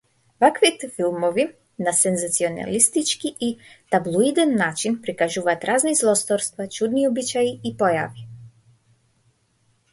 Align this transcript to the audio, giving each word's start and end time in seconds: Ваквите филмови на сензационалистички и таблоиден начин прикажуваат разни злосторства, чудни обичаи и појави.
Ваквите 0.41 0.87
филмови 0.95 1.43
на 1.79 1.93
сензационалистички 1.97 3.35
и 3.49 3.57
таблоиден 3.93 4.55
начин 4.63 5.01
прикажуваат 5.05 5.63
разни 5.71 5.95
злосторства, 6.01 6.67
чудни 6.77 7.07
обичаи 7.13 7.53
и 7.71 7.77
појави. 7.83 8.29